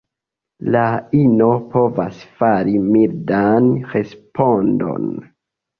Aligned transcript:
La 0.75 0.85
ino 1.19 1.51
povas 1.75 2.23
fari 2.41 2.75
mildan 2.89 3.73
respondon. 3.95 5.09